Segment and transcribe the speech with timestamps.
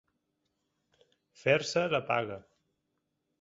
[1.41, 2.39] Fer-se la paga.